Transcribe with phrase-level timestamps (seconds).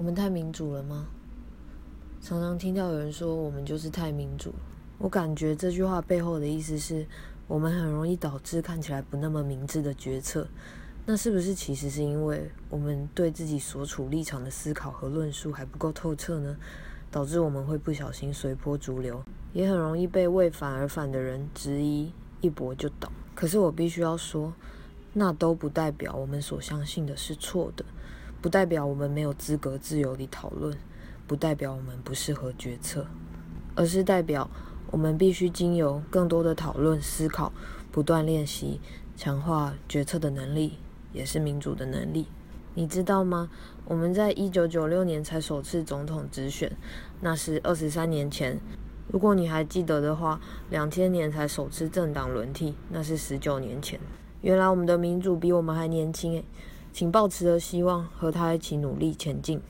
[0.00, 1.06] 我们太民主了吗？
[2.22, 4.50] 常常听到有人说我们就是太民主。
[4.96, 7.06] 我感觉这句话背后的意思是
[7.46, 10.48] 我们很容易导致看起来不那么明智的决策。
[11.04, 16.56] 那是不是其实是因为我们对自己所处立场的思考和论述还不够透彻呢？
[17.10, 19.22] 导致我们会不小心随波逐流，
[19.52, 22.10] 也很容易被为反而反的人质疑，
[22.40, 23.12] 一搏就倒。
[23.34, 24.54] 可是我必须要说，
[25.12, 27.84] 那都不代表我们所相信的是错的。
[28.42, 30.76] 不代表我们没有资格自由地讨论，
[31.26, 33.06] 不代表我们不适合决策，
[33.74, 34.48] 而是代表
[34.90, 37.52] 我们必须经由更多的讨论、思考，
[37.92, 38.80] 不断练习，
[39.14, 40.78] 强化决策的能力，
[41.12, 42.26] 也是民主的能力。
[42.74, 43.50] 你知道吗？
[43.84, 46.72] 我们在一九九六年才首次总统直选，
[47.20, 48.58] 那是二十三年前。
[49.12, 54.00] 如果你还记得的话，两千年才首次政党轮替，那是十九年前。
[54.40, 56.44] 原来我们的民主比我们还年轻诶。
[56.92, 59.60] 请抱持着希望，和他一起努力前进。